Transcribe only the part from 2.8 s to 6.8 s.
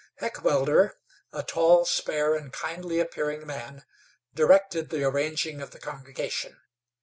appearing man directed the arranging of the congregation.